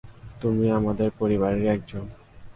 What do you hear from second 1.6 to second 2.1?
একজন।